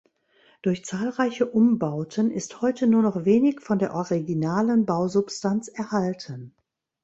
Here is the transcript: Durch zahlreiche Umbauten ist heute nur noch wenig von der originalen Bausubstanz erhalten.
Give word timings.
Durch 0.63 0.83
zahlreiche 0.83 1.45
Umbauten 1.45 2.31
ist 2.31 2.61
heute 2.63 2.87
nur 2.87 3.03
noch 3.03 3.23
wenig 3.25 3.61
von 3.61 3.77
der 3.77 3.93
originalen 3.93 4.87
Bausubstanz 4.87 5.67
erhalten. 5.67 6.55